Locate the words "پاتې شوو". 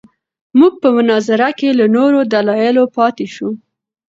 2.95-3.51